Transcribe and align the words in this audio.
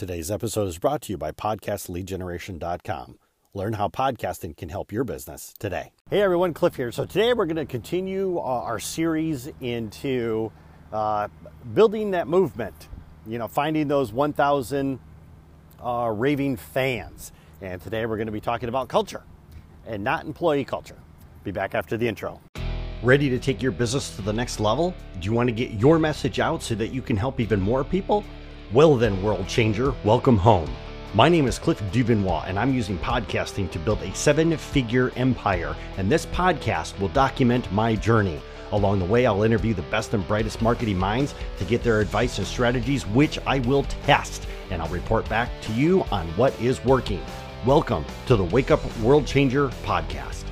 Today's 0.00 0.30
episode 0.30 0.66
is 0.66 0.78
brought 0.78 1.02
to 1.02 1.12
you 1.12 1.18
by 1.18 1.30
PodcastLeadGeneration.com. 1.30 3.18
Learn 3.52 3.74
how 3.74 3.88
podcasting 3.88 4.56
can 4.56 4.70
help 4.70 4.92
your 4.92 5.04
business 5.04 5.52
today. 5.58 5.92
Hey 6.08 6.22
everyone, 6.22 6.54
Cliff 6.54 6.74
here. 6.74 6.90
So 6.90 7.04
today 7.04 7.34
we're 7.34 7.44
going 7.44 7.56
to 7.56 7.66
continue 7.66 8.38
uh, 8.38 8.40
our 8.40 8.80
series 8.80 9.50
into 9.60 10.50
uh, 10.90 11.28
building 11.74 12.12
that 12.12 12.28
movement. 12.28 12.88
You 13.26 13.36
know, 13.36 13.46
finding 13.46 13.88
those 13.88 14.10
1,000 14.10 14.98
uh, 15.84 16.10
raving 16.16 16.56
fans. 16.56 17.32
And 17.60 17.78
today 17.82 18.06
we're 18.06 18.16
going 18.16 18.24
to 18.24 18.32
be 18.32 18.40
talking 18.40 18.70
about 18.70 18.88
culture 18.88 19.24
and 19.86 20.02
not 20.02 20.24
employee 20.24 20.64
culture. 20.64 20.96
Be 21.44 21.50
back 21.50 21.74
after 21.74 21.98
the 21.98 22.08
intro. 22.08 22.40
Ready 23.02 23.28
to 23.28 23.38
take 23.38 23.60
your 23.60 23.72
business 23.72 24.16
to 24.16 24.22
the 24.22 24.32
next 24.32 24.60
level? 24.60 24.94
Do 25.20 25.26
you 25.26 25.34
want 25.34 25.50
to 25.50 25.54
get 25.54 25.72
your 25.72 25.98
message 25.98 26.40
out 26.40 26.62
so 26.62 26.74
that 26.76 26.88
you 26.88 27.02
can 27.02 27.18
help 27.18 27.38
even 27.38 27.60
more 27.60 27.84
people? 27.84 28.24
Well, 28.72 28.94
then, 28.94 29.20
world 29.20 29.48
changer, 29.48 29.92
welcome 30.04 30.36
home. 30.36 30.70
My 31.12 31.28
name 31.28 31.48
is 31.48 31.58
Cliff 31.58 31.82
Duvernois, 31.90 32.44
and 32.46 32.56
I'm 32.56 32.72
using 32.72 32.98
podcasting 32.98 33.68
to 33.72 33.80
build 33.80 34.00
a 34.00 34.14
seven 34.14 34.56
figure 34.56 35.10
empire. 35.16 35.74
And 35.96 36.08
this 36.08 36.26
podcast 36.26 36.96
will 37.00 37.08
document 37.08 37.72
my 37.72 37.96
journey. 37.96 38.40
Along 38.70 39.00
the 39.00 39.06
way, 39.06 39.26
I'll 39.26 39.42
interview 39.42 39.74
the 39.74 39.82
best 39.82 40.14
and 40.14 40.24
brightest 40.28 40.62
marketing 40.62 40.98
minds 40.98 41.34
to 41.58 41.64
get 41.64 41.82
their 41.82 41.98
advice 41.98 42.38
and 42.38 42.46
strategies, 42.46 43.04
which 43.08 43.40
I 43.44 43.58
will 43.58 43.82
test. 44.06 44.46
And 44.70 44.80
I'll 44.80 44.88
report 44.88 45.28
back 45.28 45.50
to 45.62 45.72
you 45.72 46.04
on 46.12 46.28
what 46.36 46.56
is 46.60 46.84
working. 46.84 47.24
Welcome 47.66 48.04
to 48.26 48.36
the 48.36 48.44
Wake 48.44 48.70
Up 48.70 48.98
World 48.98 49.26
Changer 49.26 49.70
podcast. 49.82 50.44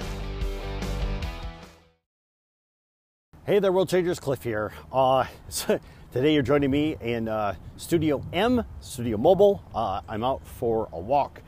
Hey 3.47 3.61
there, 3.61 3.71
World 3.71 3.89
Changers. 3.89 4.19
Cliff 4.19 4.43
here. 4.43 4.73
Uh, 4.91 5.27
Today 6.11 6.33
you're 6.33 6.43
joining 6.43 6.71
me 6.71 6.97
in 7.03 7.29
uh, 7.29 7.55
Studio 7.77 8.25
M, 8.33 8.65
Studio 8.81 9.19
Mobile. 9.19 9.63
Uh, 9.75 10.01
I'm 10.09 10.25
out 10.25 10.41
for 10.47 10.89
a 10.91 10.99
walk. 10.99 11.43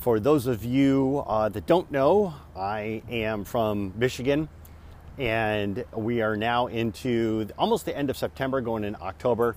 For 0.00 0.18
those 0.18 0.48
of 0.48 0.64
you 0.64 1.22
uh, 1.24 1.48
that 1.50 1.66
don't 1.66 1.88
know, 1.92 2.34
I 2.56 3.04
am 3.08 3.44
from 3.44 3.92
Michigan 3.96 4.48
and 5.18 5.84
we 5.94 6.20
are 6.20 6.36
now 6.36 6.66
into 6.66 7.46
almost 7.56 7.84
the 7.84 7.96
end 7.96 8.10
of 8.10 8.16
September, 8.16 8.60
going 8.60 8.82
in 8.82 8.96
October. 9.00 9.54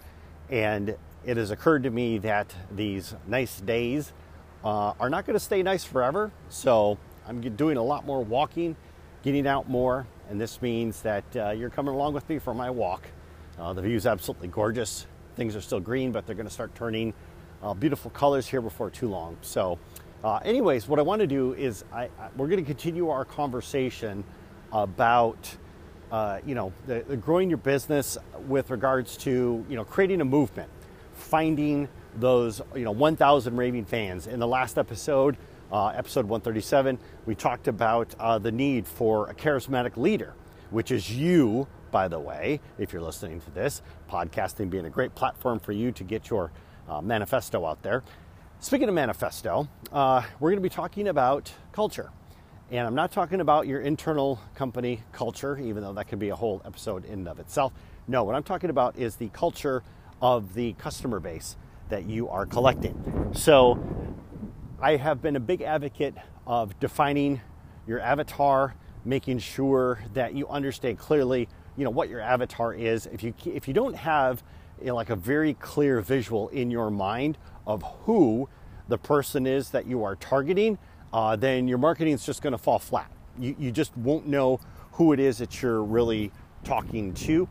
And 0.52 0.96
it 1.26 1.38
has 1.38 1.50
occurred 1.50 1.82
to 1.82 1.90
me 1.90 2.20
that 2.20 2.54
these 2.70 3.16
nice 3.26 3.60
days 3.60 4.14
uh, 4.64 4.94
are 5.00 5.10
not 5.10 5.26
going 5.26 5.34
to 5.34 5.44
stay 5.44 5.64
nice 5.64 5.84
forever. 5.84 6.32
So 6.50 7.00
I'm 7.28 7.42
doing 7.42 7.78
a 7.78 7.84
lot 7.84 8.06
more 8.06 8.24
walking, 8.24 8.76
getting 9.24 9.48
out 9.48 9.68
more, 9.68 10.06
and 10.30 10.40
this 10.40 10.62
means 10.62 11.02
that 11.02 11.24
uh, 11.36 11.50
you're 11.50 11.72
coming 11.72 11.96
along 11.96 12.14
with 12.14 12.30
me 12.30 12.38
for 12.38 12.54
my 12.54 12.70
walk. 12.70 13.08
Uh, 13.60 13.74
the 13.74 13.82
view 13.82 13.96
is 13.96 14.06
absolutely 14.06 14.50
gorgeous. 14.50 15.06
Things 15.36 15.56
are 15.56 15.62
still 15.62 15.80
green, 15.80 16.12
but 16.12 16.26
they're 16.26 16.36
going 16.36 16.48
to 16.48 16.54
start 16.54 16.74
turning 16.76 17.14
uh, 17.64 17.74
beautiful 17.74 18.12
colors 18.12 18.48
here 18.48 18.62
before 18.62 18.90
too 18.90 19.08
long. 19.08 19.38
So, 19.42 19.80
uh, 20.24 20.38
anyways, 20.44 20.88
what 20.88 21.00
I 21.00 21.04
want 21.04 21.22
to 21.22 21.28
do 21.28 21.54
is 21.54 21.84
I, 21.94 22.04
I, 22.04 22.30
we're 22.36 22.48
going 22.48 22.64
to 22.64 22.66
continue 22.66 23.10
our 23.10 23.26
conversation 23.26 24.24
about 24.72 25.56
uh, 26.12 26.40
you 26.46 26.56
know 26.56 26.72
the, 26.86 27.04
the 27.08 27.18
growing 27.18 27.50
your 27.50 27.58
business 27.58 28.18
with 28.48 28.70
regards 28.70 29.18
to 29.18 29.66
you 29.70 29.76
know 29.76 29.86
creating 29.86 30.22
a 30.22 30.26
movement, 30.26 30.70
finding 31.14 31.88
those 32.18 32.62
you 32.76 32.84
know 32.84 32.92
1,000 32.92 33.56
raving 33.56 33.86
fans. 33.86 34.28
In 34.28 34.40
the 34.40 34.48
last 34.48 34.78
episode, 34.78 35.38
uh, 35.72 35.88
episode 35.88 36.26
137, 36.26 36.98
we 37.26 37.36
talked 37.36 37.68
about 37.68 38.14
uh, 38.20 38.38
the 38.38 38.52
need 38.52 38.86
for 38.88 39.30
a 39.30 39.34
charismatic 39.34 39.98
leader, 39.98 40.34
which 40.70 40.92
is 40.92 41.12
you 41.12 41.68
by 41.92 42.08
the 42.08 42.20
way, 42.20 42.60
if 42.78 42.94
you're 42.94 43.02
listening 43.02 43.42
to 43.42 43.52
this, 43.52 43.82
podcasting 44.10 44.70
being 44.70 44.86
a 44.86 44.90
great 44.90 45.16
platform 45.16 45.60
for 45.60 45.72
you 45.72 45.92
to 45.94 46.04
get 46.04 46.30
your 46.30 46.52
uh, 46.88 47.02
manifesto 47.02 47.66
out 47.66 47.82
there. 47.82 48.04
Speaking 48.60 48.88
of 48.90 48.96
manifesto, 48.96 49.68
uh, 49.92 50.24
we're 50.40 50.50
going 50.50 50.62
to 50.62 50.70
be 50.70 50.74
talking 50.74 51.08
about 51.08 51.52
culture. 51.72 52.12
And 52.72 52.88
I'm 52.88 52.96
not 52.96 53.12
talking 53.12 53.42
about 53.42 53.68
your 53.68 53.82
internal 53.82 54.40
company 54.56 55.04
culture, 55.12 55.58
even 55.58 55.84
though 55.84 55.94
that 55.94 56.08
could 56.08 56.20
be 56.20 56.30
a 56.30 56.36
whole 56.36 56.62
episode 56.66 57.06
in 57.06 57.14
and 57.14 57.28
of 57.28 57.40
itself. 57.40 57.74
No, 58.08 58.24
what 58.24 58.36
I'm 58.36 58.44
talking 58.44 58.70
about 58.70 58.98
is 58.98 59.18
the 59.18 59.30
culture 59.30 59.84
of 60.22 60.54
the 60.56 60.74
customer 60.74 61.20
base 61.20 61.58
that 61.90 62.06
you 62.06 62.28
are 62.30 62.46
collecting. 62.46 63.32
So 63.34 63.80
I 64.82 64.96
have 64.96 65.22
been 65.22 65.36
a 65.36 65.40
big 65.40 65.62
advocate 65.62 66.16
of 66.48 66.80
defining 66.80 67.42
your 67.86 68.00
avatar, 68.00 68.76
making 69.04 69.40
sure 69.40 70.00
that 70.14 70.34
you 70.34 70.48
understand 70.48 70.98
clearly 70.98 71.48
you 71.78 71.84
know 71.84 71.90
what 71.90 72.10
your 72.10 72.20
avatar 72.20 72.74
is 72.74 73.06
if 73.08 73.24
you 73.24 73.34
if 73.46 73.68
you 73.68 73.74
don't 73.74 73.96
have 73.96 74.44
you 74.80 74.88
know, 74.88 74.96
like 74.96 75.10
a 75.10 75.16
very 75.16 75.54
clear 75.56 76.02
visual 76.02 76.50
in 76.50 76.70
your 76.70 76.90
mind 76.90 77.38
of 77.66 77.84
who 78.04 78.50
the 78.88 78.98
person 78.98 79.48
is 79.48 79.70
that 79.72 79.86
you 79.88 80.04
are 80.04 80.16
targeting 80.16 80.78
uh, 81.16 81.36
then 81.36 81.66
your 81.66 81.78
marketing 81.78 82.14
is 82.14 82.26
just 82.26 82.42
going 82.42 82.52
to 82.52 82.58
fall 82.58 82.78
flat. 82.78 83.10
You, 83.40 83.56
you 83.58 83.72
just 83.72 83.96
won't 83.98 84.28
know 84.28 84.60
who 84.92 85.14
it 85.14 85.20
is 85.22 85.38
that 85.38 85.62
you're 85.62 85.82
really 85.82 86.30
talking 86.66 87.14
to. 87.14 87.48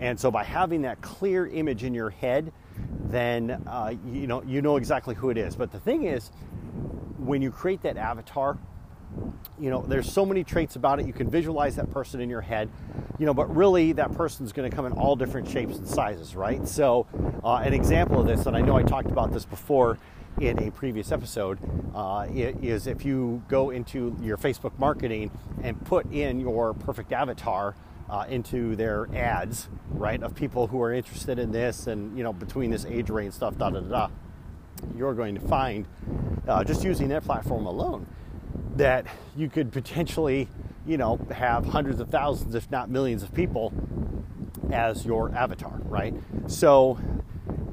And 0.00 0.20
so 0.20 0.30
by 0.30 0.44
having 0.44 0.82
that 0.82 1.00
clear 1.00 1.46
image 1.46 1.82
in 1.82 1.94
your 1.94 2.10
head 2.10 2.52
then 3.08 3.50
uh, 3.66 3.94
you 4.12 4.26
know 4.26 4.42
you 4.42 4.60
know 4.60 4.76
exactly 4.76 5.14
who 5.14 5.30
it 5.30 5.38
is. 5.38 5.56
But 5.56 5.72
the 5.72 5.80
thing 5.80 6.04
is 6.04 6.30
when 7.16 7.40
you 7.40 7.50
create 7.50 7.82
that 7.82 7.96
avatar 7.96 8.58
you 9.58 9.70
know 9.70 9.82
there's 9.88 10.12
so 10.12 10.26
many 10.26 10.44
traits 10.44 10.76
about 10.76 11.00
it. 11.00 11.06
You 11.06 11.14
can 11.14 11.30
visualize 11.30 11.76
that 11.76 11.90
person 11.90 12.20
in 12.20 12.28
your 12.28 12.42
head 12.42 12.68
you 13.18 13.26
know 13.26 13.34
but 13.34 13.54
really 13.54 13.92
that 13.92 14.12
person's 14.14 14.52
going 14.52 14.68
to 14.68 14.74
come 14.74 14.86
in 14.86 14.92
all 14.92 15.16
different 15.16 15.48
shapes 15.48 15.76
and 15.76 15.86
sizes 15.86 16.34
right? 16.34 16.66
So 16.66 17.06
uh, 17.44 17.56
an 17.56 17.72
example 17.72 18.20
of 18.20 18.26
this 18.26 18.46
and 18.46 18.56
i 18.56 18.60
know 18.60 18.76
i 18.76 18.82
talked 18.82 19.10
about 19.10 19.32
this 19.32 19.44
before 19.44 19.98
in 20.40 20.62
a 20.62 20.70
previous 20.70 21.12
episode 21.12 21.58
uh, 21.94 22.26
is 22.30 22.86
if 22.86 23.04
you 23.04 23.42
go 23.48 23.70
into 23.70 24.16
your 24.20 24.36
facebook 24.36 24.78
marketing 24.78 25.30
and 25.62 25.82
put 25.84 26.10
in 26.12 26.40
your 26.40 26.74
perfect 26.74 27.12
avatar 27.12 27.74
uh, 28.10 28.26
into 28.28 28.76
their 28.76 29.08
ads 29.16 29.68
right 29.90 30.22
of 30.22 30.34
people 30.34 30.66
who 30.66 30.82
are 30.82 30.92
interested 30.92 31.38
in 31.38 31.52
this 31.52 31.86
and 31.86 32.16
you 32.16 32.22
know 32.22 32.32
between 32.32 32.70
this 32.70 32.84
age 32.84 33.08
range 33.08 33.32
stuff 33.32 33.56
da 33.56 33.70
da 33.70 33.80
da 33.80 34.08
you're 34.96 35.14
going 35.14 35.34
to 35.34 35.40
find 35.40 35.86
uh, 36.46 36.62
just 36.62 36.84
using 36.84 37.08
their 37.08 37.20
platform 37.20 37.66
alone 37.66 38.06
that 38.76 39.06
you 39.36 39.48
could 39.48 39.72
potentially, 39.72 40.48
you 40.86 40.96
know, 40.96 41.18
have 41.30 41.66
hundreds 41.66 42.00
of 42.00 42.08
thousands, 42.08 42.54
if 42.54 42.70
not 42.70 42.88
millions 42.88 43.22
of 43.22 43.34
people 43.34 43.72
as 44.72 45.04
your 45.04 45.34
avatar, 45.34 45.78
right? 45.84 46.14
So, 46.46 46.98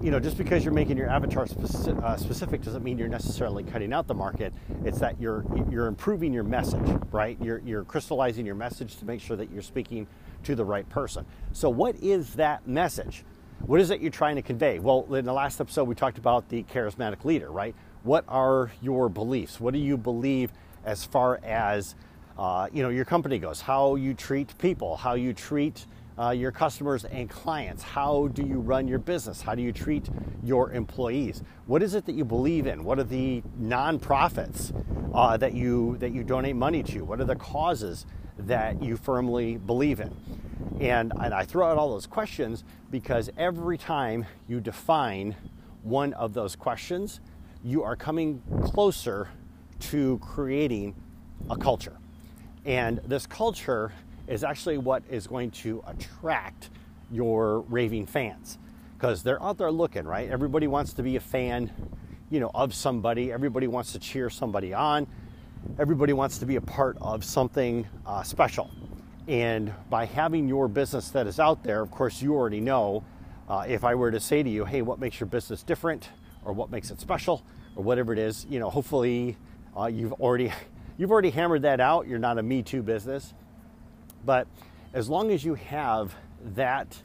you 0.01 0.11
know, 0.11 0.19
just 0.19 0.37
because 0.37 0.65
you're 0.65 0.73
making 0.73 0.97
your 0.97 1.09
avatar 1.09 1.45
speci- 1.45 2.03
uh, 2.03 2.17
specific 2.17 2.61
doesn't 2.61 2.83
mean 2.83 2.97
you're 2.97 3.07
necessarily 3.07 3.63
cutting 3.63 3.93
out 3.93 4.07
the 4.07 4.13
market. 4.13 4.53
It's 4.83 4.99
that 4.99 5.19
you're 5.19 5.45
you're 5.69 5.87
improving 5.87 6.33
your 6.33 6.43
message, 6.43 6.85
right? 7.11 7.37
You're 7.41 7.59
you're 7.59 7.83
crystallizing 7.85 8.45
your 8.45 8.55
message 8.55 8.97
to 8.97 9.05
make 9.05 9.21
sure 9.21 9.37
that 9.37 9.51
you're 9.51 9.61
speaking 9.61 10.07
to 10.43 10.55
the 10.55 10.65
right 10.65 10.87
person. 10.89 11.25
So, 11.53 11.69
what 11.69 11.95
is 11.97 12.33
that 12.35 12.67
message? 12.67 13.23
What 13.65 13.79
is 13.79 13.91
it 13.91 14.01
you're 14.01 14.11
trying 14.11 14.35
to 14.35 14.41
convey? 14.41 14.79
Well, 14.79 15.07
in 15.15 15.23
the 15.23 15.31
last 15.31 15.61
episode, 15.61 15.85
we 15.85 15.95
talked 15.95 16.17
about 16.17 16.49
the 16.49 16.63
charismatic 16.63 17.23
leader, 17.23 17.49
right? 17.49 17.73
What 18.03 18.25
are 18.27 18.71
your 18.81 19.07
beliefs? 19.07 19.61
What 19.61 19.73
do 19.73 19.79
you 19.79 19.95
believe 19.95 20.51
as 20.83 21.05
far 21.05 21.39
as 21.43 21.95
uh, 22.37 22.67
you 22.73 22.83
know 22.83 22.89
your 22.89 23.05
company 23.05 23.39
goes, 23.39 23.61
how 23.61 23.95
you 23.95 24.13
treat 24.13 24.57
people, 24.57 24.97
how 24.97 25.13
you 25.13 25.33
treat 25.33 25.85
uh, 26.19 26.29
your 26.29 26.51
customers 26.51 27.05
and 27.05 27.29
clients. 27.29 27.83
How 27.83 28.27
do 28.29 28.45
you 28.45 28.59
run 28.59 28.87
your 28.87 28.99
business? 28.99 29.41
How 29.41 29.55
do 29.55 29.61
you 29.61 29.71
treat 29.71 30.09
your 30.43 30.71
employees? 30.71 31.43
What 31.65 31.81
is 31.81 31.95
it 31.95 32.05
that 32.05 32.13
you 32.13 32.25
believe 32.25 32.67
in? 32.67 32.83
What 32.83 32.99
are 32.99 33.03
the 33.03 33.41
nonprofits 33.59 34.73
uh, 35.13 35.37
that 35.37 35.53
you 35.53 35.97
that 35.97 36.11
you 36.11 36.23
donate 36.23 36.55
money 36.55 36.83
to? 36.83 37.01
What 37.01 37.19
are 37.19 37.25
the 37.25 37.35
causes 37.35 38.05
that 38.37 38.81
you 38.81 38.97
firmly 38.97 39.57
believe 39.57 39.99
in? 39.99 40.15
And, 40.79 41.13
and 41.19 41.33
I 41.33 41.45
throw 41.45 41.69
out 41.69 41.77
all 41.77 41.91
those 41.91 42.07
questions 42.07 42.63
because 42.89 43.29
every 43.37 43.77
time 43.77 44.25
you 44.47 44.59
define 44.59 45.35
one 45.83 46.13
of 46.13 46.33
those 46.33 46.55
questions, 46.55 47.19
you 47.63 47.83
are 47.83 47.95
coming 47.95 48.41
closer 48.63 49.29
to 49.79 50.17
creating 50.19 50.95
a 51.49 51.57
culture. 51.57 51.97
And 52.65 52.99
this 53.05 53.27
culture 53.27 53.91
is 54.27 54.43
actually 54.43 54.77
what 54.77 55.03
is 55.09 55.27
going 55.27 55.51
to 55.51 55.83
attract 55.85 56.69
your 57.11 57.61
raving 57.69 58.05
fans 58.05 58.57
because 58.97 59.21
they're 59.21 59.41
out 59.43 59.57
there 59.57 59.71
looking, 59.71 60.05
right? 60.05 60.29
Everybody 60.29 60.67
wants 60.67 60.93
to 60.93 61.03
be 61.03 61.17
a 61.17 61.19
fan, 61.19 61.71
you 62.29 62.39
know, 62.39 62.51
of 62.55 62.73
somebody. 62.73 63.31
Everybody 63.33 63.67
wants 63.67 63.91
to 63.93 63.99
cheer 63.99 64.29
somebody 64.29 64.73
on. 64.73 65.07
Everybody 65.77 66.13
wants 66.13 66.37
to 66.39 66.45
be 66.45 66.55
a 66.55 66.61
part 66.61 66.97
of 67.01 67.23
something 67.23 67.85
uh, 68.05 68.23
special. 68.23 68.71
And 69.27 69.73
by 69.89 70.05
having 70.05 70.47
your 70.47 70.67
business 70.67 71.09
that 71.09 71.27
is 71.27 71.39
out 71.39 71.63
there, 71.63 71.81
of 71.81 71.91
course, 71.91 72.21
you 72.21 72.33
already 72.33 72.61
know. 72.61 73.03
Uh, 73.49 73.65
if 73.67 73.83
I 73.83 73.95
were 73.95 74.11
to 74.11 74.19
say 74.19 74.41
to 74.41 74.49
you, 74.49 74.63
hey, 74.63 74.81
what 74.81 74.99
makes 74.99 75.19
your 75.19 75.27
business 75.27 75.63
different 75.63 76.09
or 76.45 76.53
what 76.53 76.71
makes 76.71 76.91
it 76.91 77.01
special 77.01 77.43
or 77.75 77.83
whatever 77.83 78.13
it 78.13 78.19
is, 78.19 78.45
you 78.49 78.59
know, 78.59 78.69
hopefully 78.69 79.37
uh, 79.77 79.87
you've 79.87 80.13
already 80.13 80.51
you've 80.97 81.11
already 81.11 81.29
hammered 81.29 81.63
that 81.63 81.79
out. 81.79 82.07
You're 82.07 82.19
not 82.19 82.37
a 82.37 82.43
Me 82.43 82.61
Too 82.61 82.81
business, 82.81 83.33
but 84.25 84.47
as 84.93 85.09
long 85.09 85.31
as 85.31 85.43
you 85.43 85.55
have 85.55 86.15
that 86.55 87.01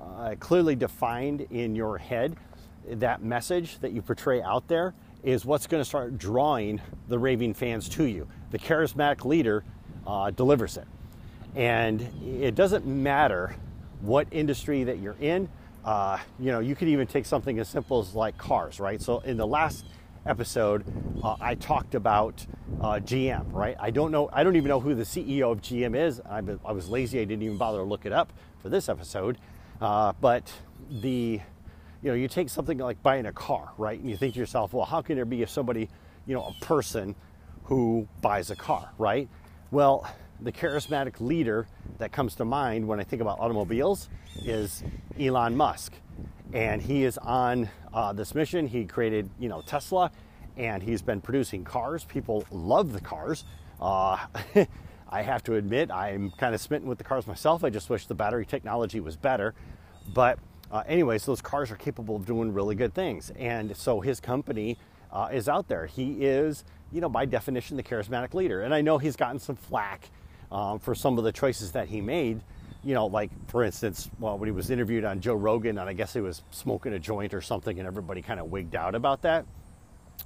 uh, 0.00 0.34
clearly 0.40 0.74
defined 0.74 1.42
in 1.50 1.74
your 1.74 1.98
head, 1.98 2.36
that 2.88 3.22
message 3.22 3.78
that 3.80 3.92
you 3.92 4.00
portray 4.00 4.40
out 4.40 4.66
there 4.68 4.94
is 5.22 5.44
what's 5.44 5.66
going 5.66 5.80
to 5.80 5.84
start 5.84 6.16
drawing 6.16 6.80
the 7.08 7.18
raving 7.18 7.54
fans 7.54 7.88
to 7.88 8.04
you. 8.04 8.26
The 8.50 8.58
charismatic 8.58 9.24
leader 9.24 9.64
uh, 10.06 10.30
delivers 10.30 10.76
it. 10.76 10.86
And 11.54 12.00
it 12.24 12.54
doesn't 12.54 12.86
matter 12.86 13.56
what 14.00 14.28
industry 14.30 14.84
that 14.84 15.00
you're 15.00 15.16
in. 15.20 15.48
Uh, 15.84 16.18
you 16.38 16.52
know, 16.52 16.60
you 16.60 16.74
could 16.74 16.88
even 16.88 17.06
take 17.06 17.26
something 17.26 17.58
as 17.58 17.68
simple 17.68 18.00
as 18.00 18.14
like 18.14 18.38
cars, 18.38 18.78
right? 18.78 19.00
So 19.00 19.20
in 19.20 19.36
the 19.36 19.46
last 19.46 19.84
episode, 20.26 20.84
uh, 21.22 21.36
I 21.40 21.54
talked 21.54 21.94
about 21.94 22.46
uh, 22.80 23.00
GM, 23.00 23.52
right? 23.52 23.76
I 23.78 23.90
don't 23.90 24.10
know, 24.10 24.28
I 24.32 24.42
don't 24.42 24.56
even 24.56 24.68
know 24.68 24.80
who 24.80 24.94
the 24.94 25.02
CEO 25.02 25.52
of 25.52 25.60
GM 25.60 25.96
is. 25.96 26.20
I, 26.20 26.42
I 26.64 26.72
was 26.72 26.88
lazy, 26.88 27.20
I 27.20 27.24
didn't 27.24 27.42
even 27.42 27.56
bother 27.56 27.78
to 27.78 27.84
look 27.84 28.06
it 28.06 28.12
up 28.12 28.32
for 28.62 28.68
this 28.68 28.88
episode. 28.88 29.38
Uh, 29.80 30.12
but 30.20 30.52
the, 30.90 31.40
you 32.02 32.10
know, 32.10 32.14
you 32.14 32.28
take 32.28 32.48
something 32.48 32.78
like 32.78 33.02
buying 33.02 33.26
a 33.26 33.32
car, 33.32 33.72
right? 33.78 33.98
And 33.98 34.08
you 34.08 34.16
think 34.16 34.34
to 34.34 34.40
yourself, 34.40 34.72
well, 34.72 34.86
how 34.86 35.02
can 35.02 35.16
there 35.16 35.24
be 35.24 35.42
if 35.42 35.50
somebody, 35.50 35.88
you 36.26 36.34
know, 36.34 36.44
a 36.44 36.64
person 36.64 37.14
who 37.64 38.08
buys 38.20 38.50
a 38.50 38.56
car, 38.56 38.90
right? 38.98 39.28
Well, 39.70 40.08
the 40.40 40.52
charismatic 40.52 41.20
leader 41.20 41.66
that 41.98 42.12
comes 42.12 42.34
to 42.36 42.44
mind 42.44 42.86
when 42.86 43.00
I 43.00 43.04
think 43.04 43.22
about 43.22 43.40
automobiles 43.40 44.08
is 44.44 44.82
Elon 45.18 45.56
Musk. 45.56 45.92
And 46.52 46.80
he 46.80 47.04
is 47.04 47.18
on 47.18 47.68
uh, 47.92 48.12
this 48.12 48.34
mission. 48.34 48.66
He 48.66 48.84
created, 48.84 49.28
you 49.38 49.48
know, 49.48 49.62
Tesla, 49.62 50.10
and 50.56 50.82
he's 50.82 51.02
been 51.02 51.20
producing 51.20 51.64
cars. 51.64 52.04
People 52.04 52.44
love 52.50 52.92
the 52.92 53.00
cars. 53.00 53.44
Uh, 53.80 54.18
I 55.10 55.22
have 55.22 55.42
to 55.44 55.54
admit, 55.54 55.90
I'm 55.90 56.30
kind 56.32 56.54
of 56.54 56.60
smitten 56.60 56.88
with 56.88 56.98
the 56.98 57.04
cars 57.04 57.26
myself. 57.26 57.64
I 57.64 57.70
just 57.70 57.90
wish 57.90 58.06
the 58.06 58.14
battery 58.14 58.46
technology 58.46 59.00
was 59.00 59.16
better. 59.16 59.54
But, 60.14 60.38
uh, 60.70 60.84
anyways, 60.86 61.24
those 61.24 61.40
cars 61.40 61.70
are 61.70 61.76
capable 61.76 62.16
of 62.16 62.26
doing 62.26 62.52
really 62.52 62.74
good 62.74 62.94
things. 62.94 63.30
And 63.38 63.76
so 63.76 64.00
his 64.00 64.20
company 64.20 64.78
uh, 65.12 65.28
is 65.32 65.48
out 65.48 65.68
there. 65.68 65.86
He 65.86 66.24
is, 66.24 66.64
you 66.92 67.00
know, 67.00 67.08
by 67.08 67.24
definition, 67.24 67.76
the 67.76 67.82
charismatic 67.82 68.34
leader. 68.34 68.62
And 68.62 68.74
I 68.74 68.80
know 68.80 68.98
he's 68.98 69.16
gotten 69.16 69.38
some 69.38 69.56
flack 69.56 70.10
um, 70.50 70.78
for 70.78 70.94
some 70.94 71.18
of 71.18 71.24
the 71.24 71.32
choices 71.32 71.72
that 71.72 71.88
he 71.88 72.00
made. 72.00 72.40
You 72.84 72.94
know, 72.94 73.06
like 73.06 73.30
for 73.48 73.64
instance, 73.64 74.08
well, 74.18 74.38
when 74.38 74.46
he 74.46 74.52
was 74.52 74.70
interviewed 74.70 75.04
on 75.04 75.20
Joe 75.20 75.34
Rogan, 75.34 75.78
and 75.78 75.88
I 75.88 75.92
guess 75.92 76.12
he 76.12 76.20
was 76.20 76.42
smoking 76.50 76.92
a 76.92 76.98
joint 76.98 77.34
or 77.34 77.40
something, 77.40 77.78
and 77.78 77.86
everybody 77.86 78.22
kind 78.22 78.40
of 78.40 78.50
wigged 78.50 78.76
out 78.76 78.94
about 78.94 79.22
that. 79.22 79.44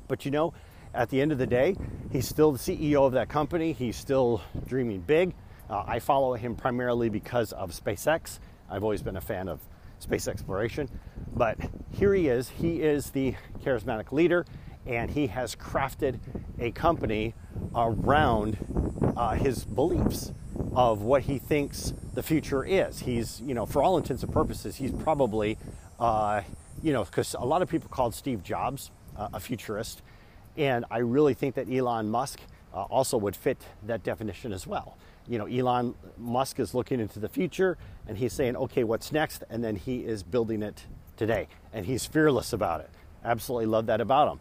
But 0.07 0.25
you 0.25 0.31
know, 0.31 0.53
at 0.95 1.09
the 1.09 1.21
end 1.21 1.33
of 1.33 1.39
the 1.39 1.47
day, 1.47 1.77
he's 2.11 2.29
still 2.29 2.53
the 2.53 2.59
CEO 2.59 3.07
of 3.07 3.13
that 3.13 3.29
company. 3.29 3.73
He's 3.73 3.97
still 3.97 4.43
dreaming 4.67 5.01
big. 5.01 5.35
Uh, 5.71 5.85
I 5.87 5.99
follow 6.01 6.35
him 6.35 6.55
primarily 6.55 7.09
because 7.09 7.53
of 7.53 7.71
SpaceX. 7.71 8.39
I've 8.69 8.83
always 8.83 9.03
been 9.03 9.17
a 9.17 9.21
fan 9.23 9.49
of 9.49 9.61
space 9.99 10.29
exploration. 10.29 10.89
But 11.35 11.59
here 11.93 12.13
he 12.13 12.29
is. 12.29 12.49
He 12.49 12.83
is 12.83 13.11
the 13.11 13.35
charismatic 13.65 14.13
leader, 14.13 14.45
and 14.87 15.11
he 15.11 15.29
has 15.29 15.55
crafted 15.55 16.19
a 16.58 16.70
company 16.73 17.34
around 17.75 18.58
uh, 19.17 19.34
his 19.34 19.64
beliefs 19.64 20.32
of 20.75 21.02
what 21.02 21.23
he 21.23 21.38
thinks 21.38 21.93
the 22.14 22.23
future 22.23 22.64
is. 22.64 23.00
He's, 23.00 23.40
you 23.40 23.55
know, 23.55 23.67
for 23.67 23.82
all 23.82 23.96
intents 23.96 24.23
and 24.23 24.32
purposes, 24.32 24.76
he's 24.76 24.93
probably, 24.93 25.58
uh, 25.99 26.43
you 26.82 26.93
know, 26.93 27.05
because 27.05 27.34
a 27.38 27.44
lot 27.44 27.62
of 27.62 27.69
people 27.69 27.88
called 27.88 28.14
Steve 28.14 28.43
Jobs 28.43 28.90
uh, 29.17 29.29
a 29.34 29.40
futurist, 29.40 30.02
and 30.56 30.85
I 30.90 30.99
really 30.99 31.35
think 31.35 31.55
that 31.55 31.70
Elon 31.70 32.11
Musk 32.11 32.40
uh, 32.75 32.82
also 32.82 33.17
would 33.17 33.37
fit 33.37 33.58
that 33.85 34.02
definition 34.02 34.52
as 34.52 34.67
well. 34.67 34.96
You 35.28 35.38
know, 35.38 35.46
Elon 35.46 35.94
Musk 36.19 36.58
is 36.58 36.75
looking 36.75 37.00
into 37.00 37.20
the 37.20 37.28
future 37.28 37.78
and 38.08 38.19
he's 38.19 38.32
saying, 38.32 38.56
okay, 38.56 38.82
what's 38.82 39.12
next? 39.12 39.44
And 39.50 39.62
then 39.62 39.76
he 39.76 39.99
is 39.99 40.23
building 40.23 40.62
it 40.62 40.87
today, 41.17 41.49
and 41.73 41.87
he's 41.87 42.06
fearless 42.06 42.52
about 42.52 42.81
it. 42.81 42.90
Absolutely 43.25 43.67
love 43.67 43.87
that 43.87 44.00
about 44.00 44.32
him. 44.32 44.40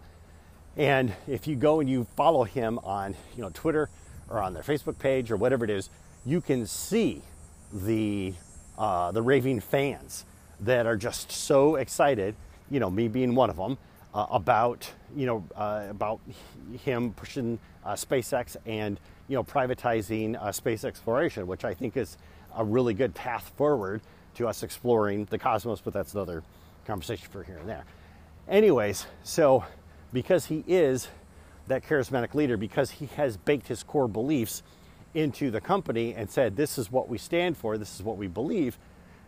And 0.78 1.14
if 1.28 1.48
you 1.48 1.56
go 1.56 1.80
and 1.80 1.90
you 1.90 2.08
follow 2.16 2.44
him 2.44 2.80
on, 2.80 3.16
you 3.36 3.42
know, 3.42 3.52
Twitter 3.54 3.90
or 4.30 4.42
on 4.42 4.54
their 4.54 4.64
Facebook 4.64 4.98
page 4.98 5.32
or 5.32 5.38
whatever 5.38 5.66
it 5.66 5.70
is, 5.70 5.90
you 6.26 6.42
can 6.42 6.66
see 6.66 7.22
the 7.74 8.34
uh, 8.78 9.12
the 9.12 9.22
raving 9.22 9.60
fans 9.60 10.26
that 10.62 10.86
are 10.86 10.96
just 10.96 11.32
so 11.32 11.76
excited. 11.76 12.36
You 12.70 12.80
know, 12.80 12.90
me 12.90 13.08
being 13.08 13.36
one 13.36 13.50
of 13.50 13.58
them 13.58 13.78
uh, 14.14 14.28
about 14.32 14.90
you 15.16 15.26
know 15.26 15.44
uh, 15.56 15.88
about 15.90 16.20
him 16.86 17.12
pushing 17.14 17.60
uh, 17.86 17.94
SpaceX 17.94 18.56
and 18.66 19.00
you 19.28 19.36
know 19.36 19.44
privatizing 19.44 20.42
uh, 20.42 20.52
space 20.52 20.84
exploration, 20.84 21.48
which 21.48 21.66
I 21.66 21.74
think 21.74 21.98
is 21.98 22.18
a 22.56 22.64
really 22.64 22.94
good 22.94 23.14
path 23.14 23.52
forward 23.58 24.02
to 24.36 24.48
us 24.48 24.64
exploring 24.64 25.26
the 25.26 25.38
cosmos. 25.38 25.82
But 25.82 25.94
that's 25.94 26.14
another 26.14 26.44
conversation 26.86 27.28
for 27.30 27.44
here 27.44 27.58
and 27.58 27.68
there. 27.68 27.86
Anyways, 28.48 29.06
so 29.24 29.64
because 30.14 30.48
he 30.48 30.64
is 30.68 31.08
that 31.68 31.84
charismatic 31.84 32.34
leader, 32.34 32.58
because 32.58 32.92
he 32.92 33.06
has 33.16 33.38
baked 33.38 33.68
his 33.68 33.84
core 33.84 34.08
beliefs 34.08 34.64
into 35.14 35.52
the 35.52 35.62
company 35.62 36.14
and 36.14 36.30
said, 36.30 36.56
This 36.56 36.78
is 36.78 36.92
what 36.92 37.10
we 37.10 37.18
stand 37.18 37.58
for, 37.58 37.78
this 37.78 37.96
is 37.96 38.04
what 38.04 38.18
we 38.18 38.28
believe. 38.28 38.78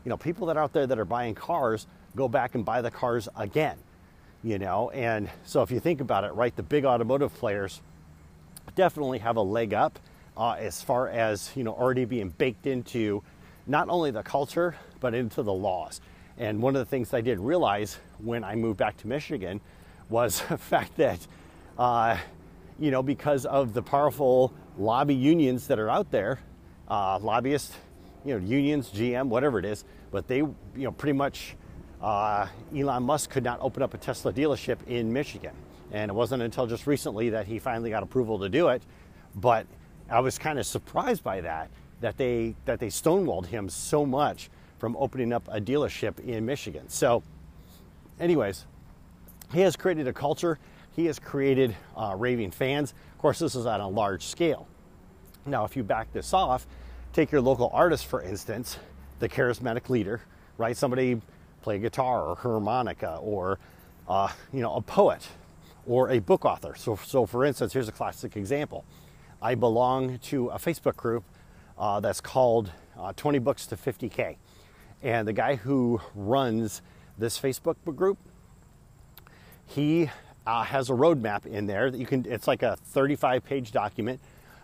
You 0.05 0.09
know, 0.09 0.17
people 0.17 0.47
that 0.47 0.57
are 0.57 0.63
out 0.63 0.73
there 0.73 0.87
that 0.87 0.99
are 0.99 1.05
buying 1.05 1.35
cars 1.35 1.87
go 2.15 2.27
back 2.27 2.55
and 2.55 2.65
buy 2.65 2.81
the 2.81 2.91
cars 2.91 3.29
again. 3.35 3.77
You 4.43 4.59
know, 4.59 4.89
and 4.89 5.29
so 5.45 5.61
if 5.61 5.71
you 5.71 5.79
think 5.79 6.01
about 6.01 6.25
it, 6.25 6.33
right, 6.33 6.53
the 6.53 6.63
big 6.63 6.83
automotive 6.83 7.33
players 7.35 7.81
definitely 8.75 9.19
have 9.19 9.37
a 9.37 9.41
leg 9.41 9.73
up 9.73 9.99
uh, 10.35 10.51
as 10.53 10.81
far 10.81 11.07
as, 11.07 11.51
you 11.55 11.63
know, 11.63 11.73
already 11.73 12.03
being 12.03 12.29
baked 12.29 12.67
into 12.67 13.23
not 13.67 13.87
only 13.87 14.11
the 14.11 14.23
culture, 14.23 14.75
but 14.99 15.13
into 15.13 15.43
the 15.43 15.53
laws. 15.53 16.01
And 16.37 16.61
one 16.61 16.75
of 16.75 16.79
the 16.79 16.85
things 16.85 17.13
I 17.13 17.21
did 17.21 17.39
realize 17.39 17.99
when 18.17 18.43
I 18.43 18.55
moved 18.55 18.77
back 18.77 18.97
to 18.97 19.07
Michigan 19.07 19.61
was 20.09 20.41
the 20.49 20.57
fact 20.57 20.97
that, 20.97 21.25
uh, 21.77 22.17
you 22.79 22.91
know, 22.91 23.03
because 23.03 23.45
of 23.45 23.73
the 23.73 23.81
powerful 23.81 24.53
lobby 24.77 25.15
unions 25.15 25.67
that 25.67 25.79
are 25.79 25.89
out 25.89 26.11
there, 26.11 26.39
uh, 26.89 27.19
lobbyists, 27.19 27.73
you 28.25 28.37
know, 28.37 28.45
unions, 28.45 28.89
GM, 28.89 29.27
whatever 29.27 29.59
it 29.59 29.65
is, 29.65 29.83
but 30.11 30.27
they, 30.27 30.37
you 30.37 30.55
know, 30.75 30.91
pretty 30.91 31.13
much 31.13 31.55
uh, 32.01 32.47
Elon 32.75 33.03
Musk 33.03 33.29
could 33.29 33.43
not 33.43 33.59
open 33.61 33.81
up 33.81 33.93
a 33.93 33.97
Tesla 33.97 34.33
dealership 34.33 34.77
in 34.87 35.11
Michigan. 35.11 35.53
And 35.91 36.09
it 36.09 36.13
wasn't 36.13 36.41
until 36.41 36.67
just 36.67 36.87
recently 36.87 37.29
that 37.29 37.45
he 37.47 37.59
finally 37.59 37.89
got 37.89 38.03
approval 38.03 38.39
to 38.39 38.49
do 38.49 38.69
it. 38.69 38.81
But 39.35 39.67
I 40.09 40.19
was 40.19 40.37
kind 40.37 40.59
of 40.59 40.65
surprised 40.65 41.23
by 41.23 41.41
that, 41.41 41.69
that 42.01 42.17
they, 42.17 42.55
that 42.65 42.79
they 42.79 42.87
stonewalled 42.87 43.45
him 43.45 43.69
so 43.69 44.05
much 44.05 44.49
from 44.79 44.97
opening 44.97 45.31
up 45.31 45.47
a 45.49 45.61
dealership 45.61 46.19
in 46.19 46.45
Michigan. 46.45 46.89
So, 46.89 47.23
anyways, 48.19 48.65
he 49.53 49.61
has 49.61 49.75
created 49.75 50.07
a 50.07 50.13
culture. 50.13 50.57
He 50.95 51.05
has 51.05 51.19
created 51.19 51.75
uh, 51.95 52.15
raving 52.17 52.51
fans. 52.51 52.93
Of 53.13 53.17
course, 53.19 53.39
this 53.39 53.55
is 53.55 53.65
on 53.65 53.79
a 53.79 53.87
large 53.87 54.25
scale. 54.25 54.67
Now, 55.45 55.65
if 55.65 55.75
you 55.75 55.83
back 55.83 56.11
this 56.13 56.33
off, 56.33 56.65
take 57.13 57.31
your 57.31 57.41
local 57.41 57.69
artist, 57.73 58.05
for 58.05 58.21
instance, 58.21 58.77
the 59.19 59.29
charismatic 59.29 59.89
leader, 59.89 60.21
right? 60.57 60.75
Somebody 60.75 61.21
play 61.61 61.79
guitar 61.79 62.27
or 62.27 62.35
harmonica 62.35 63.17
or, 63.21 63.59
uh, 64.07 64.29
you 64.51 64.61
know, 64.61 64.75
a 64.75 64.81
poet 64.81 65.27
or 65.85 66.09
a 66.09 66.19
book 66.19 66.45
author. 66.45 66.75
So, 66.75 66.95
so, 66.95 67.25
for 67.25 67.45
instance, 67.45 67.73
here's 67.73 67.89
a 67.89 67.93
classic 67.93 68.35
example. 68.35 68.85
I 69.41 69.55
belong 69.55 70.19
to 70.19 70.47
a 70.49 70.57
Facebook 70.57 70.95
group 70.95 71.23
uh, 71.77 71.99
that's 71.99 72.21
called 72.21 72.71
uh, 72.97 73.13
20 73.15 73.39
Books 73.39 73.67
to 73.67 73.75
50K. 73.75 74.37
And 75.01 75.27
the 75.27 75.33
guy 75.33 75.55
who 75.55 75.99
runs 76.15 76.81
this 77.17 77.39
Facebook 77.39 77.75
group 77.95 78.17
he 79.67 80.09
uh, 80.45 80.63
has 80.63 80.89
a 80.89 80.93
roadmap 80.93 81.45
in 81.45 81.65
there 81.65 81.89
that 81.89 81.97
you 81.97 82.05
can, 82.05 82.25
it's 82.29 82.47
like 82.47 82.63
a 82.63 82.75
35 82.75 83.43
page 83.43 83.71
document, 83.71 84.19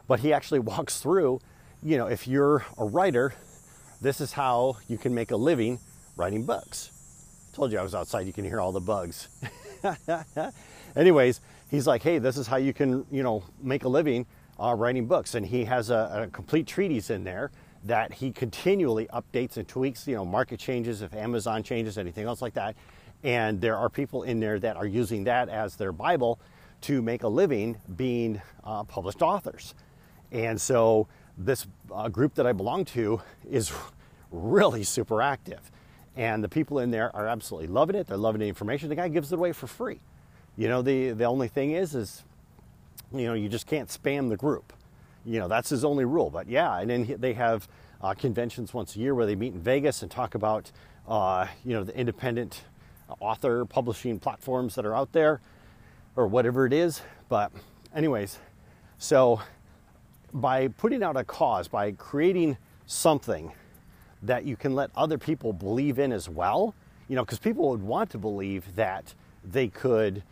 but 0.07 0.19
he 0.19 0.33
actually 0.33 0.59
walks 0.71 0.99
through, 0.99 1.39
you 1.81 1.97
know, 1.97 2.07
if 2.07 2.27
you're 2.27 2.65
a 2.77 2.85
writer, 2.85 3.33
this 4.01 4.21
is 4.21 4.33
how 4.33 4.77
you 4.87 4.97
can 4.97 5.13
make 5.13 5.31
a 5.31 5.37
living 5.37 5.79
writing 6.15 6.45
books. 6.45 6.91
Told 7.53 7.71
you 7.71 7.79
I 7.79 7.83
was 7.83 7.95
outside, 7.95 8.27
you 8.27 8.33
can 8.33 8.45
hear 8.45 8.61
all 8.61 8.71
the 8.71 8.79
bugs. 8.79 9.29
Anyways, 10.95 11.41
he's 11.69 11.87
like, 11.87 12.03
hey, 12.03 12.19
this 12.19 12.37
is 12.37 12.47
how 12.47 12.57
you 12.57 12.73
can, 12.73 13.05
you 13.11 13.23
know, 13.23 13.43
make 13.61 13.83
a 13.83 13.89
living 13.89 14.25
uh, 14.59 14.75
writing 14.77 15.05
books. 15.05 15.35
And 15.35 15.45
he 15.45 15.65
has 15.65 15.89
a, 15.89 16.27
a 16.27 16.27
complete 16.27 16.67
treatise 16.67 17.09
in 17.09 17.23
there 17.23 17.51
that 17.85 18.13
he 18.13 18.31
continually 18.31 19.07
updates 19.13 19.57
and 19.57 19.67
tweaks, 19.67 20.07
you 20.07 20.15
know, 20.15 20.25
market 20.25 20.59
changes, 20.59 21.01
if 21.01 21.13
Amazon 21.13 21.63
changes, 21.63 21.97
anything 21.97 22.25
else 22.25 22.41
like 22.41 22.53
that. 22.53 22.75
And 23.23 23.59
there 23.59 23.75
are 23.75 23.89
people 23.89 24.23
in 24.23 24.39
there 24.39 24.59
that 24.59 24.77
are 24.77 24.85
using 24.85 25.25
that 25.25 25.49
as 25.49 25.75
their 25.75 25.91
Bible 25.91 26.39
to 26.81 27.01
make 27.01 27.23
a 27.23 27.27
living 27.27 27.77
being 27.95 28.41
uh, 28.63 28.83
published 28.83 29.21
authors. 29.21 29.75
And 30.31 30.59
so 30.59 31.07
this 31.37 31.67
uh, 31.93 32.07
group 32.09 32.35
that 32.35 32.45
I 32.45 32.53
belong 32.53 32.85
to 32.85 33.21
is 33.49 33.71
really 34.31 34.83
super 34.83 35.21
active. 35.21 35.71
And 36.15 36.43
the 36.43 36.49
people 36.49 36.79
in 36.79 36.91
there 36.91 37.15
are 37.15 37.27
absolutely 37.27 37.67
loving 37.67 37.95
it. 37.95 38.07
They're 38.07 38.17
loving 38.17 38.39
the 38.39 38.47
information. 38.47 38.89
The 38.89 38.95
guy 38.95 39.07
gives 39.07 39.31
it 39.31 39.35
away 39.35 39.51
for 39.51 39.67
free. 39.67 39.99
You 40.57 40.67
know, 40.67 40.81
the, 40.81 41.11
the 41.11 41.25
only 41.25 41.47
thing 41.47 41.71
is, 41.71 41.95
is, 41.95 42.23
you 43.13 43.25
know, 43.25 43.33
you 43.33 43.47
just 43.47 43.67
can't 43.67 43.89
spam 43.89 44.29
the 44.29 44.37
group. 44.37 44.73
You 45.25 45.39
know, 45.39 45.47
that's 45.47 45.69
his 45.69 45.85
only 45.85 46.05
rule. 46.05 46.29
But 46.29 46.49
yeah, 46.49 46.79
and 46.79 46.89
then 46.89 47.15
they 47.19 47.33
have 47.33 47.67
uh, 48.01 48.13
conventions 48.13 48.73
once 48.73 48.95
a 48.95 48.99
year 48.99 49.15
where 49.15 49.25
they 49.25 49.35
meet 49.35 49.53
in 49.53 49.59
Vegas 49.59 50.01
and 50.01 50.11
talk 50.11 50.35
about, 50.35 50.71
uh, 51.07 51.47
you 51.63 51.73
know, 51.73 51.83
the 51.83 51.97
independent 51.97 52.63
author 53.19 53.65
publishing 53.65 54.19
platforms 54.19 54.75
that 54.75 54.85
are 54.85 54.95
out 54.95 55.11
there 55.11 55.41
or 56.15 56.27
whatever 56.27 56.65
it 56.65 56.73
is. 56.73 57.01
But, 57.27 57.51
anyways, 57.95 58.39
so 58.97 59.41
by 60.33 60.67
putting 60.67 61.03
out 61.03 61.17
a 61.17 61.23
cause, 61.23 61.67
by 61.67 61.91
creating 61.93 62.57
something 62.85 63.51
that 64.21 64.45
you 64.45 64.55
can 64.55 64.75
let 64.75 64.89
other 64.95 65.17
people 65.17 65.53
believe 65.53 65.99
in 65.99 66.11
as 66.11 66.27
well, 66.27 66.75
you 67.07 67.15
know, 67.15 67.23
because 67.23 67.39
people 67.39 67.69
would 67.69 67.81
want 67.81 68.09
to 68.11 68.17
believe 68.17 68.75
that 68.75 69.13
they 69.43 69.67
could, 69.67 70.23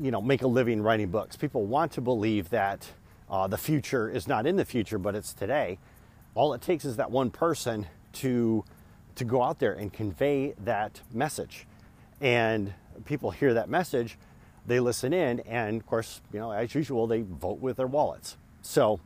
you 0.00 0.10
know, 0.10 0.20
make 0.20 0.42
a 0.42 0.46
living 0.46 0.82
writing 0.82 1.08
books. 1.08 1.36
People 1.36 1.64
want 1.64 1.92
to 1.92 2.00
believe 2.00 2.50
that 2.50 2.86
uh, 3.30 3.46
the 3.46 3.58
future 3.58 4.08
is 4.10 4.26
not 4.26 4.46
in 4.46 4.56
the 4.56 4.64
future, 4.64 4.98
but 4.98 5.14
it's 5.14 5.32
today. 5.32 5.78
All 6.34 6.52
it 6.52 6.60
takes 6.60 6.84
is 6.84 6.96
that 6.96 7.10
one 7.10 7.30
person 7.30 7.86
to 8.14 8.64
to 9.14 9.24
go 9.24 9.42
out 9.42 9.58
there 9.58 9.72
and 9.72 9.92
convey 9.92 10.54
that 10.62 11.00
message, 11.12 11.66
and 12.20 12.72
people 13.04 13.30
hear 13.30 13.54
that 13.54 13.68
message, 13.68 14.18
they 14.66 14.80
listen 14.80 15.12
in, 15.12 15.40
and 15.40 15.80
of 15.80 15.86
course, 15.86 16.20
you 16.32 16.40
know, 16.40 16.50
as 16.50 16.74
usual, 16.74 17.06
they 17.06 17.22
vote 17.22 17.60
with 17.60 17.76
their 17.76 17.86
wallets. 17.86 18.36
So 18.62 19.00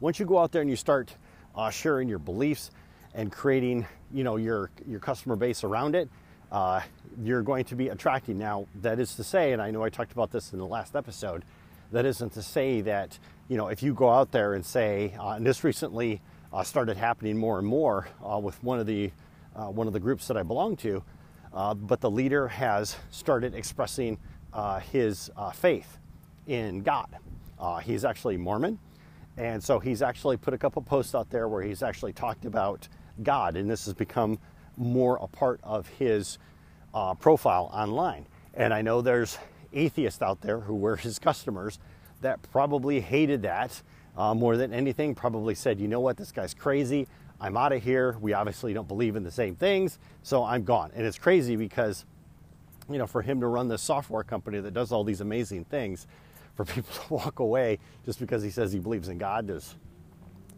once 0.00 0.20
you 0.20 0.26
go 0.26 0.38
out 0.38 0.52
there 0.52 0.62
and 0.62 0.70
you 0.70 0.76
start 0.76 1.14
uh, 1.54 1.70
sharing 1.70 2.08
your 2.08 2.18
beliefs 2.18 2.70
and 3.14 3.32
creating, 3.32 3.86
you 4.12 4.24
know, 4.24 4.36
your 4.36 4.70
your 4.86 5.00
customer 5.00 5.36
base 5.36 5.64
around 5.64 5.94
it, 5.94 6.08
uh, 6.52 6.80
you're 7.22 7.42
going 7.42 7.64
to 7.64 7.74
be 7.74 7.88
attracting. 7.88 8.38
Now, 8.38 8.66
that 8.82 9.00
is 9.00 9.14
to 9.16 9.24
say, 9.24 9.52
and 9.52 9.60
I 9.60 9.70
know 9.70 9.82
I 9.82 9.88
talked 9.88 10.12
about 10.12 10.30
this 10.30 10.52
in 10.52 10.58
the 10.58 10.66
last 10.66 10.94
episode, 10.94 11.44
that 11.92 12.04
isn't 12.04 12.34
to 12.34 12.42
say 12.42 12.82
that, 12.82 13.18
you 13.48 13.56
know, 13.56 13.68
if 13.68 13.82
you 13.82 13.94
go 13.94 14.10
out 14.10 14.32
there 14.32 14.54
and 14.54 14.64
say, 14.64 15.14
uh, 15.18 15.30
and 15.30 15.46
this 15.46 15.64
recently 15.64 16.20
uh, 16.52 16.62
started 16.62 16.96
happening 16.96 17.36
more 17.36 17.58
and 17.58 17.66
more 17.66 18.08
uh, 18.24 18.38
with 18.38 18.62
one 18.62 18.78
of 18.78 18.86
the 18.86 19.10
uh, 19.56 19.64
one 19.70 19.86
of 19.86 19.94
the 19.94 20.00
groups 20.00 20.28
that 20.28 20.36
I 20.36 20.42
belong 20.42 20.76
to, 20.76 21.02
uh, 21.56 21.74
but 21.74 22.00
the 22.00 22.10
leader 22.10 22.46
has 22.46 22.94
started 23.10 23.54
expressing 23.54 24.16
his 24.92 25.30
faith 25.54 25.98
in 26.46 26.82
God. 26.82 27.08
he's 27.82 28.04
actually 28.04 28.36
Mormon, 28.36 28.78
and 29.36 29.62
so 29.62 29.80
he's 29.80 30.02
actually 30.02 30.36
put 30.36 30.54
a 30.54 30.58
couple 30.58 30.80
posts 30.82 31.14
out 31.14 31.28
there 31.30 31.48
where 31.48 31.62
he's 31.62 31.82
actually 31.82 32.12
talked 32.12 32.44
about 32.44 32.88
God, 33.22 33.56
and 33.56 33.68
this 33.68 33.84
has 33.86 33.94
become 33.94 34.38
more 34.76 35.18
a 35.20 35.26
part 35.26 35.60
of 35.62 35.88
his 35.88 36.38
uh, 36.94 37.14
profile 37.14 37.70
online. 37.72 38.26
And 38.54 38.72
I 38.72 38.82
know 38.82 39.02
there's 39.02 39.38
atheists 39.72 40.22
out 40.22 40.40
there 40.40 40.60
who 40.60 40.74
were 40.74 40.96
his 40.96 41.18
customers 41.18 41.78
that 42.22 42.40
probably 42.50 43.00
hated 43.00 43.42
that 43.42 43.82
uh, 44.16 44.34
more 44.34 44.56
than 44.56 44.72
anything, 44.72 45.14
probably 45.14 45.54
said, 45.54 45.78
you 45.78 45.88
know 45.88 46.00
what, 46.00 46.16
this 46.16 46.32
guy's 46.32 46.54
crazy. 46.54 47.06
I'm 47.40 47.56
out 47.56 47.72
of 47.72 47.82
here. 47.82 48.16
We 48.20 48.32
obviously 48.32 48.72
don't 48.72 48.88
believe 48.88 49.16
in 49.16 49.22
the 49.22 49.30
same 49.30 49.56
things, 49.56 49.98
so 50.22 50.42
I'm 50.42 50.64
gone. 50.64 50.90
And 50.94 51.06
it's 51.06 51.18
crazy 51.18 51.56
because, 51.56 52.04
you 52.90 52.98
know, 52.98 53.06
for 53.06 53.22
him 53.22 53.40
to 53.40 53.46
run 53.46 53.68
this 53.68 53.82
software 53.82 54.22
company 54.22 54.60
that 54.60 54.72
does 54.72 54.92
all 54.92 55.04
these 55.04 55.20
amazing 55.20 55.64
things, 55.64 56.06
for 56.56 56.64
people 56.64 56.92
to 56.94 57.12
walk 57.12 57.38
away 57.38 57.78
just 58.04 58.18
because 58.18 58.42
he 58.42 58.50
says 58.50 58.72
he 58.72 58.78
believes 58.78 59.08
in 59.08 59.18
God 59.18 59.46
just, 59.46 59.76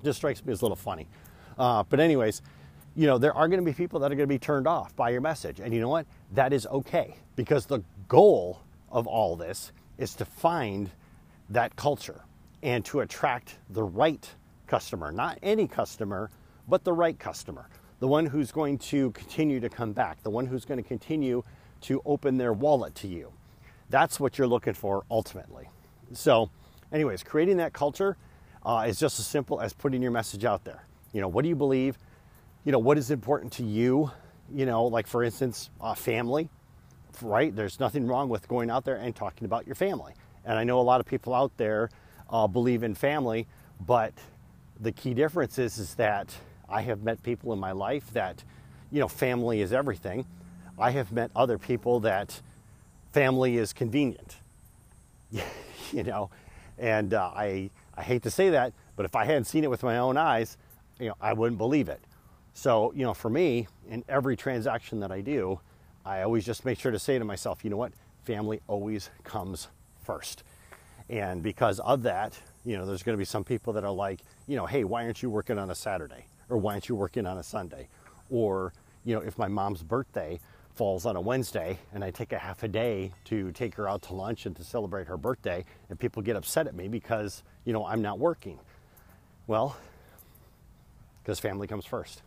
just 0.03 0.19
strikes 0.19 0.45
me 0.45 0.53
as 0.53 0.63
a 0.63 0.65
little 0.65 0.77
funny. 0.77 1.09
Uh, 1.59 1.83
but, 1.83 2.01
anyways, 2.01 2.41
you 2.95 3.07
know, 3.07 3.19
there 3.19 3.35
are 3.35 3.49
going 3.49 3.61
to 3.61 3.65
be 3.65 3.75
people 3.75 4.01
that 4.01 4.13
are 4.13 4.15
going 4.15 4.29
to 4.29 4.35
be 4.35 4.39
turned 4.39 4.67
off 4.67 4.95
by 4.97 5.11
your 5.11 5.21
message. 5.21 5.61
And 5.61 5.75
you 5.75 5.81
know 5.81 5.89
what? 5.89 6.07
That 6.33 6.53
is 6.53 6.67
okay 6.69 7.17
because 7.37 7.67
the 7.67 7.83
goal 8.07 8.61
of 8.91 9.07
all 9.07 9.37
this 9.37 9.73
is 9.99 10.15
to 10.15 10.25
find 10.25 10.91
that 11.51 11.77
culture 11.77 12.23
and 12.63 12.85
to 12.87 13.01
attract 13.01 13.59
the 13.71 13.83
right 13.83 14.29
customer, 14.67 15.11
not 15.13 15.39
any 15.43 15.67
customer, 15.67 16.31
but 16.69 16.85
the 16.85 16.93
right 16.93 17.19
customer, 17.19 17.69
the 18.01 18.09
one 18.09 18.27
who's 18.27 18.53
going 18.53 18.79
to 18.79 19.11
continue 19.13 19.61
to 19.61 19.69
come 19.69 19.93
back, 19.93 20.23
the 20.23 20.31
one 20.31 20.47
who's 20.47 20.65
going 20.65 20.83
to 20.83 20.87
continue 20.87 21.43
to 21.83 22.03
open 22.05 22.37
their 22.37 22.53
wallet 22.53 22.95
to 22.97 23.09
you. 23.09 23.33
That's 23.91 24.21
what 24.21 24.39
you're 24.39 24.47
looking 24.47 24.75
for 24.75 25.05
ultimately. 25.11 25.69
So, 26.13 26.51
anyways, 26.93 27.23
creating 27.23 27.57
that 27.59 27.73
culture 27.73 28.17
uh, 28.65 28.85
is 28.87 28.99
just 28.99 29.19
as 29.19 29.27
simple 29.27 29.61
as 29.61 29.73
putting 29.73 30.03
your 30.03 30.11
message 30.11 30.45
out 30.45 30.65
there. 30.65 30.85
You 31.13 31.21
know, 31.21 31.29
what 31.29 31.43
do 31.43 31.49
you 31.49 31.57
believe? 31.57 31.99
You 32.65 32.73
know, 32.73 32.79
what 32.79 32.99
is 32.99 33.11
important 33.11 33.53
to 33.55 33.65
you? 33.65 34.11
You 34.53 34.67
know, 34.67 34.85
like 34.85 35.07
for 35.07 35.25
instance, 35.25 35.71
uh, 35.81 35.95
family, 35.95 36.51
right? 37.23 37.55
There's 37.55 37.81
nothing 37.81 38.07
wrong 38.07 38.29
with 38.29 38.47
going 38.49 38.71
out 38.71 38.85
there 38.85 38.97
and 38.97 39.15
talking 39.15 39.45
about 39.45 39.67
your 39.67 39.75
family. 39.75 40.13
And 40.45 40.59
I 40.59 40.65
know 40.65 40.81
a 40.81 40.83
lot 40.83 41.01
of 41.01 41.07
people 41.07 41.35
out 41.35 41.57
there 41.57 41.91
uh, 42.31 42.47
believe 42.47 42.83
in 42.83 42.95
family, 42.95 43.47
but 43.87 44.13
the 44.81 44.93
key 44.93 45.15
difference 45.15 45.59
is, 45.59 45.79
is 45.79 45.95
that 45.95 46.35
I 46.69 46.83
have 46.83 47.03
met 47.03 47.23
people 47.23 47.53
in 47.53 47.59
my 47.59 47.73
life 47.73 48.11
that, 48.13 48.43
you 48.91 49.01
know, 49.01 49.09
family 49.09 49.61
is 49.61 49.73
everything. 49.73 50.27
I 50.79 50.91
have 50.93 51.13
met 51.13 51.31
other 51.35 51.59
people 51.59 52.01
that 52.01 52.41
family 53.13 53.57
is 53.57 53.73
convenient. 53.73 54.37
you 55.93 56.03
know, 56.05 56.31
and 56.79 57.15
uh, 57.15 57.31
I 57.35 57.71
I 57.99 58.03
hate 58.03 58.23
to 58.23 58.31
say 58.31 58.51
that, 58.51 58.73
but 58.95 59.07
if 59.07 59.17
I 59.17 59.25
hadn't 59.25 59.47
seen 59.47 59.65
it 59.65 59.71
with 59.71 59.83
my 59.83 59.99
own 59.99 60.17
eyes, 60.17 60.57
you 61.01 61.09
know, 61.09 61.15
I 61.21 61.33
wouldn't 61.33 61.59
believe 61.59 61.89
it. 61.89 62.01
So, 62.55 62.93
you 62.95 63.05
know, 63.05 63.13
for 63.13 63.29
me, 63.29 63.67
in 63.91 64.05
every 64.09 64.37
transaction 64.37 65.01
that 65.01 65.11
I 65.11 65.21
do, 65.21 65.59
I 66.07 66.23
always 66.23 66.47
just 66.47 66.65
make 66.65 66.79
sure 66.79 66.93
to 66.93 66.99
say 66.99 67.19
to 67.19 67.25
myself, 67.25 67.65
you 67.65 67.71
know 67.71 67.77
what, 67.77 67.93
family 68.23 68.61
always 68.69 69.11
comes 69.25 69.67
first. 70.05 70.45
And 71.09 71.43
because 71.43 71.81
of 71.81 72.05
that, 72.05 72.39
you 72.65 72.77
know, 72.77 72.87
there's 72.87 73.03
going 73.03 73.15
to 73.15 73.19
be 73.19 73.25
some 73.25 73.43
people 73.43 73.73
that 73.73 73.83
are 73.83 73.91
like, 73.91 74.21
you 74.47 74.55
know, 74.55 74.67
hey, 74.67 74.85
why 74.85 75.03
aren't 75.05 75.21
you 75.21 75.29
working 75.29 75.59
on 75.59 75.71
a 75.71 75.75
Saturday? 75.75 76.25
Or 76.49 76.59
why 76.59 76.75
aren't 76.75 76.89
you 76.89 76.95
working 76.95 77.27
on 77.27 77.39
a 77.39 77.43
Sunday? 77.43 77.89
Or, 78.31 78.73
you 79.05 79.15
know, 79.15 79.21
if 79.21 79.39
my 79.39 79.49
mom's 79.49 79.83
birthday, 79.83 80.41
falls 80.79 81.07
on 81.07 81.17
a 81.17 81.21
Wednesday 81.21 81.77
and 81.93 82.05
I 82.05 82.13
take 82.13 82.33
a 82.33 82.39
half 82.39 82.63
a 82.63 82.69
day 82.69 83.11
to 83.25 83.51
take 83.51 83.75
her 83.75 83.89
out 83.89 84.03
to 84.03 84.15
lunch 84.15 84.47
and 84.47 84.55
to 84.55 84.63
celebrate 84.63 85.09
her 85.09 85.17
birthday, 85.17 85.65
and 85.91 85.99
people 85.99 86.23
get 86.23 86.37
upset 86.37 86.69
at 86.69 86.75
me 86.77 86.87
because, 86.87 87.43
you 87.65 87.73
know, 87.73 87.85
I'm 87.85 88.01
not 88.01 88.21
working. 88.21 88.61
Well, 89.49 89.77
because 91.21 91.41
family 91.41 91.67
comes 91.67 91.85
first. 91.85 92.23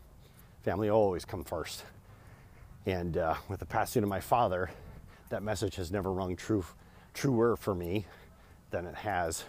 Family 0.63 0.90
always 0.90 1.24
come 1.24 1.46
first. 1.46 1.86
And 2.86 3.16
uh, 3.18 3.36
with 3.48 3.62
the 3.62 3.66
passing 3.66 4.04
of 4.04 4.10
my 4.10 4.20
father, 4.20 4.70
that 5.30 5.44
message 5.44 5.78
has 5.78 5.90
never 5.90 6.12
rung 6.12 6.36
true, 6.36 6.66
truer 7.13 7.56
for 7.56 7.74
me 7.74 8.06
than 8.70 8.86
it 8.86 8.96
has 8.96 9.46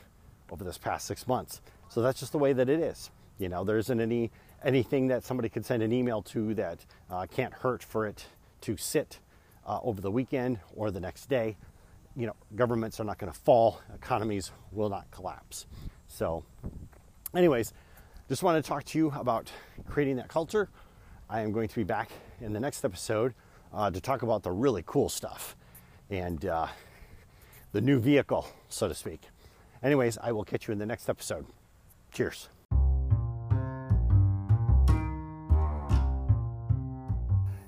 over 0.49 0.63
this 0.63 0.79
past 0.79 1.09
six 1.09 1.27
months. 1.27 1.61
So 1.89 2.03
that's 2.03 2.21
just 2.21 2.31
the 2.31 2.39
way 2.39 2.53
that 2.53 2.69
it 2.69 2.79
is. 2.79 3.11
You 3.41 3.49
know, 3.49 3.65
there 3.65 3.79
isn't 3.79 4.01
any 4.01 4.31
anything 4.65 5.09
that 5.09 5.25
somebody 5.25 5.49
could 5.49 5.65
send 5.65 5.83
an 5.83 5.93
email 5.93 6.23
to 6.23 6.55
that 6.55 6.85
uh, 7.11 7.27
can't 7.27 7.53
hurt 7.53 7.83
for 7.83 8.07
it 8.07 8.27
to 8.63 8.77
sit 8.77 9.19
uh, 9.67 9.81
over 9.83 10.01
the 10.01 10.11
weekend 10.11 10.59
or 10.75 10.91
the 10.91 11.01
next 11.01 11.29
day. 11.29 11.57
You 12.17 12.27
know, 12.27 12.37
governments 12.55 13.01
are 13.01 13.05
not 13.05 13.19
going 13.19 13.33
to 13.33 13.39
fall, 13.39 13.81
economies 13.95 14.53
will 14.71 14.89
not 14.89 15.11
collapse. 15.11 15.67
So, 16.09 16.45
anyways, 17.35 17.73
just 18.29 18.43
want 18.43 18.63
to 18.63 18.67
talk 18.67 18.85
to 18.85 18.99
you 18.99 19.13
about 19.17 19.51
creating 19.89 20.17
that 20.17 20.29
culture. 20.29 20.69
I 21.29 21.41
am 21.41 21.53
going 21.53 21.69
to 21.69 21.75
be 21.75 21.85
back 21.85 22.11
in 22.41 22.53
the 22.53 22.61
next 22.61 22.85
episode 22.85 23.35
uh, 23.73 23.91
to 23.91 24.01
talk 24.01 24.23
about 24.23 24.43
the 24.43 24.51
really 24.51 24.83
cool 24.85 25.09
stuff 25.09 25.57
and 26.11 26.45
uh, 26.45 26.67
the 27.73 27.81
new 27.81 27.99
vehicle, 27.99 28.47
so 28.69 28.89
to 28.89 28.95
speak. 28.95 29.23
Anyways, 29.83 30.19
I 30.19 30.33
will 30.33 30.45
catch 30.45 30.69
you 30.69 30.73
in 30.73 30.79
the 30.79 30.87
next 30.87 31.09
episode. 31.09 31.47
Cheers. 32.13 32.49